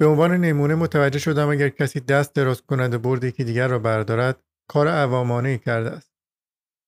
[0.00, 3.78] به عنوان نمونه متوجه شدم اگر کسی دست دراز کند و برد یکی دیگر را
[3.78, 6.12] بردارد کار عوامانه ای کرده است.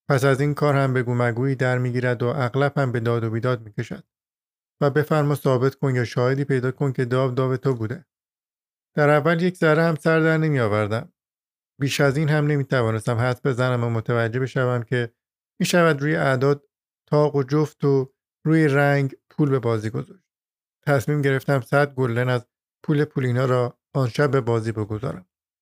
[0.08, 3.30] پس از این کار هم به گومگویی در می‌گیرد و اغلب هم به داد و
[3.30, 4.04] بیداد می‌کشد
[4.80, 8.06] و بفرما ثابت کن یا شاهدی پیدا کن که داو داو تو بوده.
[8.96, 11.12] در اول یک ذره هم سر در نمی آوردم
[11.80, 15.12] بیش از این هم نمی توانستم حد بزنم و متوجه بشوم که
[15.60, 16.68] می شود روی اعداد
[17.06, 18.12] تاق و جفت و
[18.44, 20.24] روی رنگ پول به بازی گذاشت.
[20.86, 22.46] تصمیم گرفتم صد گلن از
[22.84, 25.29] پول پولینا را آن شب به بازی بگذارم.